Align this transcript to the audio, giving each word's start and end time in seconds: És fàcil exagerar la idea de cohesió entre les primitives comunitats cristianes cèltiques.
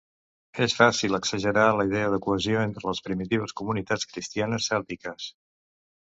És 0.65 0.73
fàcil 0.77 1.17
exagerar 1.17 1.65
la 1.79 1.83
idea 1.89 2.07
de 2.13 2.19
cohesió 2.27 2.63
entre 2.69 2.85
les 2.87 3.01
primitives 3.09 3.53
comunitats 3.61 4.07
cristianes 4.15 4.71
cèltiques. 4.71 5.29